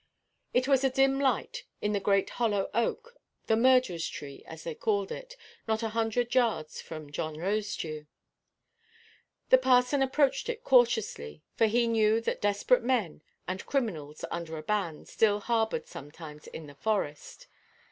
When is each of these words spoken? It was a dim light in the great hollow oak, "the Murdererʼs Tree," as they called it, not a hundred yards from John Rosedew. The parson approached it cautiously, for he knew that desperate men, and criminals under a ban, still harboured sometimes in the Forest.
It 0.51 0.67
was 0.67 0.83
a 0.83 0.89
dim 0.89 1.19
light 1.19 1.65
in 1.79 1.91
the 1.93 1.99
great 1.99 2.31
hollow 2.31 2.71
oak, 2.73 3.19
"the 3.45 3.53
Murdererʼs 3.53 4.09
Tree," 4.09 4.43
as 4.47 4.63
they 4.63 4.73
called 4.73 5.11
it, 5.11 5.37
not 5.67 5.83
a 5.83 5.89
hundred 5.89 6.33
yards 6.33 6.81
from 6.81 7.11
John 7.11 7.35
Rosedew. 7.35 8.07
The 9.49 9.57
parson 9.59 10.01
approached 10.01 10.49
it 10.49 10.63
cautiously, 10.63 11.43
for 11.55 11.67
he 11.67 11.85
knew 11.85 12.19
that 12.19 12.41
desperate 12.41 12.81
men, 12.81 13.21
and 13.47 13.63
criminals 13.67 14.25
under 14.31 14.57
a 14.57 14.63
ban, 14.63 15.05
still 15.05 15.39
harboured 15.39 15.85
sometimes 15.87 16.47
in 16.47 16.65
the 16.65 16.73
Forest. 16.73 17.45